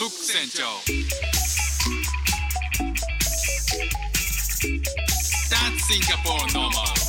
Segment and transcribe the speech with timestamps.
[0.00, 0.64] フック船長
[5.50, 6.99] That's Singapore normal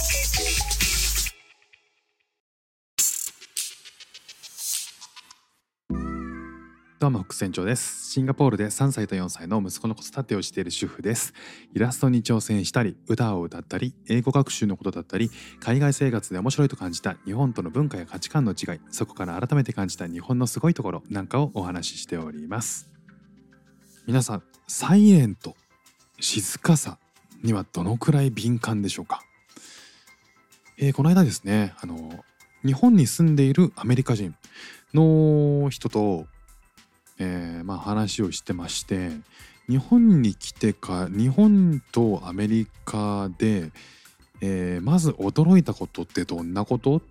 [7.02, 8.12] どうも副船長です。
[8.12, 11.34] シンガポールで3歳と4歳の息子の子育てをしている主婦です。
[11.74, 22.88] イラストに挑戦したり歌を歌ったり英語学習のことだったり海外生活で面白いと感じた日本との文化や価値観の違いそこから改めて感じた日本のすごいところなんかをお話ししております。
[24.06, 25.56] 皆さんサイレント
[26.20, 27.00] 静かさ
[27.42, 29.24] にはどのくらい敏感でしょうか、
[30.78, 32.24] えーこの間ですねあの
[32.64, 34.36] 日本に住んでいるアメリカ人
[34.94, 36.28] の人と
[37.20, 39.12] えーまあ、話をしてまして
[39.68, 43.72] 日本に来てか日本とアメリカで、
[44.42, 47.02] えーまず驚いたことってどんなことっ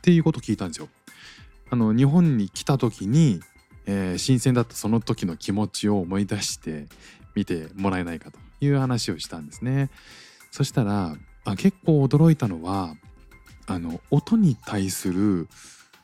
[0.00, 0.88] ていうことを聞いたんですよ。
[1.70, 3.40] あの日本に来た時に、
[3.86, 6.86] えー新鮮だったその時の気持ちを思い出して
[7.34, 9.90] みてもらえないかという話をしたんですね。
[10.50, 12.94] そしたらあ結構驚いたのは
[13.66, 15.48] あの音に対する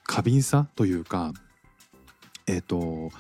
[0.04, 1.32] 過敏さというか
[2.46, 3.10] えっ、と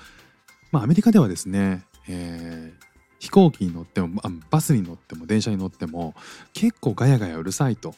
[0.72, 2.94] まあアメリカではですね、えー
[3.24, 6.14] 飛行機に乗ってもバスに乗っても電車に乗っても
[6.52, 7.94] 結構ガヤガヤうるさいと。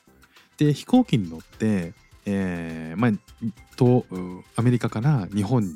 [0.57, 1.95] で飛行機に乗って、
[2.27, 3.11] えーまあ、
[3.77, 4.07] と
[4.55, 5.75] アメリカから日本に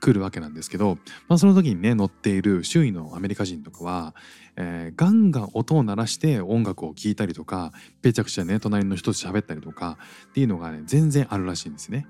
[0.00, 0.96] 来るわけなんですけど、
[1.28, 4.14] まあ、その時にね乗っている周囲のアメリカ人とかは、
[4.56, 9.98] えーガンガン音を鳴らして音楽を聴いたりとかぺちゃくちゃね隣の人と喋ったりとか
[10.30, 12.06] っていうのがね全然あるらしいんですね。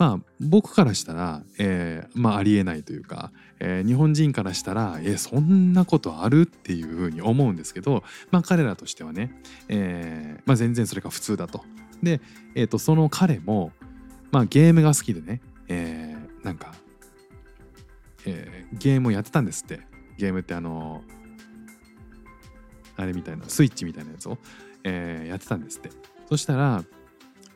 [0.00, 9.30] まあ僕からしたら、えーまあありえないというか、えー日本人からしたらえそんなことあるっていうふうに思うんですけど、まあ、彼らとしてはね、
[9.68, 11.66] えーまあ、全然それが普通だと。
[12.02, 12.22] で、
[12.54, 13.72] えー、とその彼も、
[14.32, 16.72] まあ、ゲームが好きでね、えーなんか、
[18.24, 19.80] えーゲームをやってたんですって
[20.16, 21.04] ゲームってあの
[22.96, 24.38] あれみたいなスイッチみたいなやつを、
[24.82, 25.90] えーやってたんですって。
[26.26, 26.84] そしたら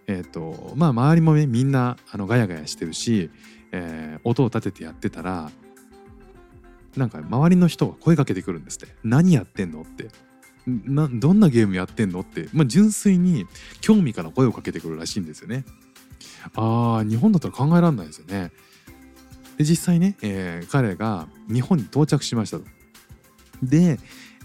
[0.07, 3.31] えっ、とまあ周りもねみんなあのガヤガヤしてるし、
[3.73, 5.51] えー音を立ててやってたら
[6.97, 10.09] なんか周りの人が声かけてくるんですって「何やってんの?」って
[10.67, 13.47] などんなゲームやってんのって、まあ、純粋に
[13.81, 15.65] 興味から声をかけてくるらしいんですよね。
[16.55, 18.51] あー日本だったら考えられないですよね。
[19.59, 22.65] で実際ね、えー彼が日本に到着しましたと。
[23.63, 23.99] で、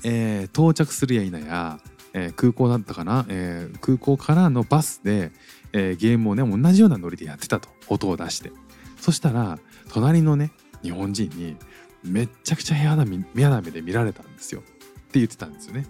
[0.03, 1.79] えー到着するや否や、
[2.13, 5.31] えー空港だったかな、えー空港からのバスで、
[5.73, 8.51] えーゲームをね同じようなノリでやってたと音を出して
[8.97, 9.59] そしたら
[9.91, 11.55] 隣のね日本人に
[12.03, 14.63] めっちゃくちゃ嫌な目嫌な目で見られたんですよっ
[15.11, 15.85] て言ってたんですよね。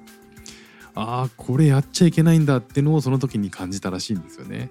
[0.95, 4.69] ああこれやっちゃいけないんだってのをその時に感じたらしいんですよね。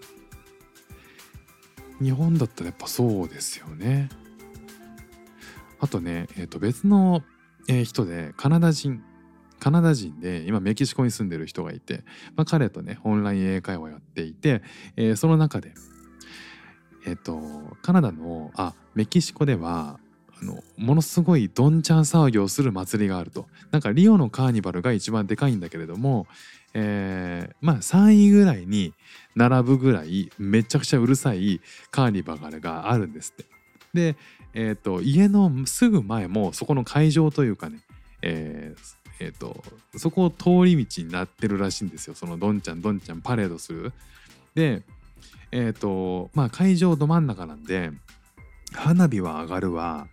[2.03, 4.09] 日本だったらやっぱそうですよね。
[5.81, 7.23] あとね、えー、と別の、
[7.69, 9.03] えー人でカナダ人
[9.59, 12.05] カナダ人で今メキシコに住んでる人がいて、
[12.37, 14.63] まあ、彼とねオンライン英会話をやっていて、
[14.97, 15.73] えーその中で
[17.07, 17.41] えっ、と
[17.83, 19.99] カナダのあメキシコでは
[20.41, 26.27] あのものすごいどんちゃん騒ぎをする祭りがあるとなんかリオのカーニバルが一番でかいんだけれども、
[26.75, 28.95] えーまあ3位ぐらいに
[29.35, 31.61] 並ぶぐらいめちゃくちゃうるさい
[31.91, 33.47] カーニバルがあるんですって。
[33.95, 34.17] で、
[34.55, 37.81] えー、と家のすぐ前もそこの会場というかね、
[38.23, 39.63] えーえーと
[39.97, 43.93] そこを通り道になってるらしいんですよそのどんちゃんどんちゃんパレードする。
[44.55, 44.83] で
[45.51, 47.91] えっ、とまあ会場ど真ん中なんで
[48.73, 50.09] 花火は上がるわ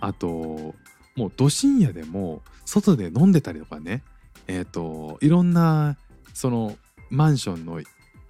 [0.00, 0.74] あと
[1.16, 4.02] もうど深夜でも外で飲んでたりとかね
[4.46, 5.96] えっ、といろんな
[6.34, 6.76] その
[7.10, 7.80] マンションの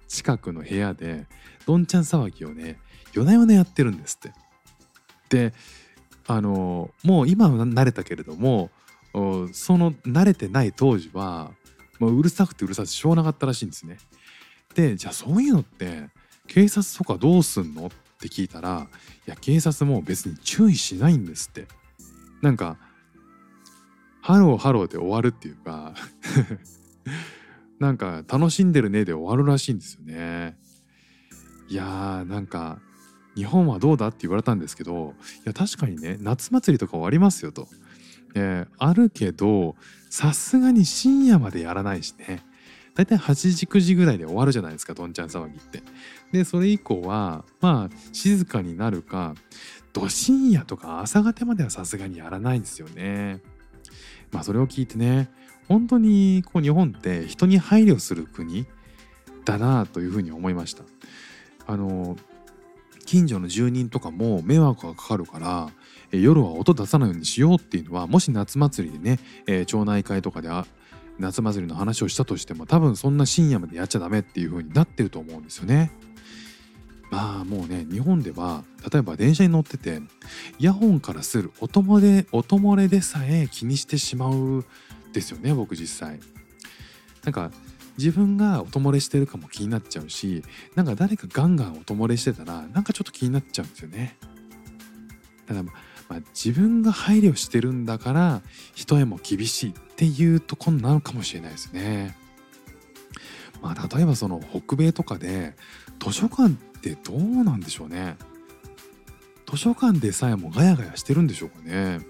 [0.07, 1.25] 近くの部屋で
[1.65, 2.79] どんちゃん騒ぎをね
[3.13, 4.33] 夜な夜なやってるんですって。
[5.29, 5.53] で
[6.27, 8.69] あのもう今は慣れたけれども
[9.53, 11.51] その慣れてない当時は
[11.99, 13.97] もううるさくてうるさくてしょうがなかったらしいんですね。
[14.75, 16.09] でじゃあそういうのって
[16.47, 17.87] 警察とかどうすんの？
[17.87, 17.89] っ
[18.19, 18.87] て聞いたら
[19.27, 21.67] いや警察も別に注意しないんですって。
[22.41, 22.77] なんか
[24.21, 25.95] ハローハローで終わるっていうか
[27.79, 30.57] なんか楽しんでるねで終わるらしいんですよね。
[31.69, 32.79] いやーなんか
[33.35, 37.67] 日本はどうだって言われたんですけどいや確かにね夏祭りとかはありますよと、
[38.35, 39.75] えーあるけど
[40.09, 42.43] さすがに深夜までやらないしね
[42.97, 45.83] だいたい8時9時ぐらいで終わるじゃないですかどんちゃん騒ぎって。
[46.31, 49.35] でそれ以降はまあ静かになるか
[49.93, 53.41] ど深夜とか朝方まではさすがにやらないんですよね。
[54.31, 55.29] まあそれを聞いてね
[55.67, 58.65] 本当にこう日本って人に配慮する国
[59.45, 60.83] だなというふうに思いました。
[61.67, 62.17] あの
[63.07, 65.69] 近所の住人とかも迷惑がかかるから、
[66.11, 70.49] 夜は音出さないようにしようっていうのはもし夏祭りでね、えー町内会とかで
[71.17, 75.91] 夏祭りの話をしたとしても多分そんな深夜までやっちゃダメっていう風になってると思うんですよね。
[77.09, 80.01] まあもうね日本では例えば電車に乗ってて
[80.59, 84.65] イヤホンからする音漏れ音漏れでさえ気にしてしまう
[85.13, 86.19] ですよね僕実際。
[87.23, 87.51] なんか
[87.97, 90.43] 自分が音漏れしてるかも気になっちゃうし
[90.75, 94.17] なんか誰かガンガン音漏れしてたらなんかちょっと気になっちゃうんですよね。
[95.47, 95.71] ただま
[96.09, 98.41] あ自分が配慮してるんだから
[98.75, 102.15] 人へも厳しいっていうところなのかもしれないですね。
[103.61, 105.55] まあ例えばその北米とかで
[105.99, 106.49] 図書館っ
[106.81, 108.17] てどうなんでしょうね。
[109.49, 112.01] 図書館でさえもガヤガヤしてるんでしょうかね。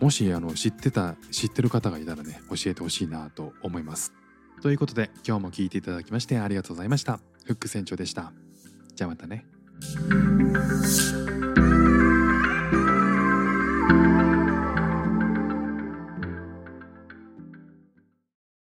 [0.00, 4.12] もしあの知ってた知ってる方がいたらね教えてほしいなと思います。
[4.62, 7.18] ということで今日も聞いていただきましてありがとうございました。
[7.46, 8.32] フック船長でした。
[8.94, 9.44] じゃあまたね。